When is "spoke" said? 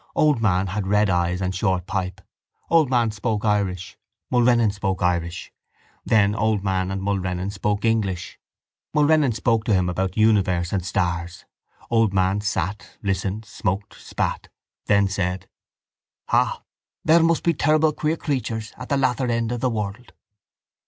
3.11-3.45, 4.73-5.03, 7.51-7.85, 9.35-9.63